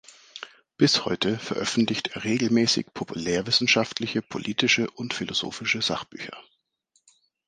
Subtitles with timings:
[0.77, 6.35] Bis heute veröffentlicht er regelmäßig populärwissenschaftliche politische und philosophische Sachbücher.